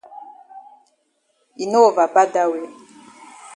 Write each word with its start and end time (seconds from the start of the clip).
E 1.61 1.65
no 1.71 1.79
over 1.89 2.07
bad 2.15 2.29
dat 2.33 2.47
way. 2.51 2.65